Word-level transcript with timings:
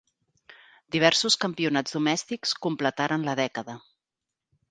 Diversos 0.95 1.35
campionats 1.43 1.95
domèstics 1.97 2.55
completaren 2.67 3.27
la 3.27 3.39
dècada. 3.43 3.79